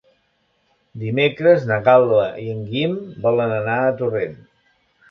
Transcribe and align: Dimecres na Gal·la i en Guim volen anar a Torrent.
Dimecres 1.03 1.67
na 1.73 1.79
Gal·la 1.89 2.25
i 2.45 2.49
en 2.57 2.65
Guim 2.73 2.97
volen 3.29 3.57
anar 3.61 3.81
a 3.87 3.97
Torrent. 4.03 4.37